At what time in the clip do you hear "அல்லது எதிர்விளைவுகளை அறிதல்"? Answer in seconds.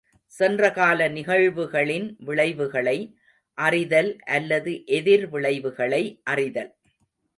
4.29-6.71